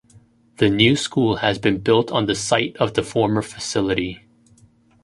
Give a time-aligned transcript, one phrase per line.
[0.57, 4.21] The new school has been built on the site of the former facility.